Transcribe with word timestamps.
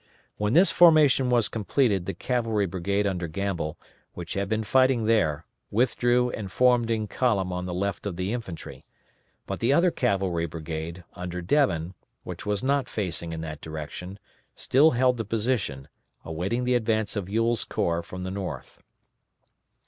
When 0.37 0.53
this 0.53 0.71
formation 0.71 1.29
was 1.29 1.47
completed 1.47 2.07
the 2.07 2.15
cavalry 2.15 2.65
brigade 2.65 3.05
under 3.05 3.27
Gamble, 3.27 3.77
which 4.15 4.33
had 4.33 4.49
been 4.49 4.63
fighting 4.63 5.05
there, 5.05 5.45
withdrew 5.69 6.31
and 6.31 6.51
formed 6.51 6.89
in 6.89 7.05
column 7.05 7.53
on 7.53 7.67
the 7.67 7.73
left 7.75 8.07
of 8.07 8.15
the 8.15 8.33
infantry; 8.33 8.83
but 9.45 9.59
the 9.59 9.71
other 9.71 9.91
cavalry 9.91 10.47
brigade, 10.47 11.03
under 11.13 11.39
Devin, 11.39 11.93
which 12.23 12.47
was 12.47 12.63
not 12.63 12.89
facing 12.89 13.31
in 13.31 13.41
that 13.41 13.61
direction, 13.61 14.17
still 14.55 14.89
held 14.89 15.17
the 15.17 15.23
position, 15.23 15.87
awaiting 16.25 16.63
the 16.63 16.73
advance 16.73 17.15
of 17.15 17.29
Ewell's 17.29 17.63
corps 17.63 18.01
from 18.01 18.23
the 18.23 18.31
north. 18.31 18.81